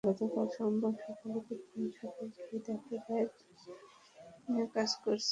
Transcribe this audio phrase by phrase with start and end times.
[0.03, 2.59] গতকাল সোমবার সকালে পরিবহন শাখায় গিয়ে
[2.67, 3.83] দেখা যায়, দুলাল
[4.45, 5.29] মিয়া কাজ করছেন।